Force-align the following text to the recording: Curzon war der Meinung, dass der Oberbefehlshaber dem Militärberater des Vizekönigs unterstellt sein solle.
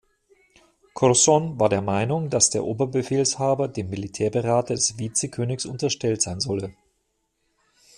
Curzon 0.95 1.59
war 1.59 1.69
der 1.69 1.83
Meinung, 1.83 2.31
dass 2.31 2.49
der 2.49 2.63
Oberbefehlshaber 2.63 3.67
dem 3.67 3.91
Militärberater 3.91 4.73
des 4.73 4.97
Vizekönigs 4.97 5.67
unterstellt 5.67 6.23
sein 6.23 6.39
solle. 6.39 6.73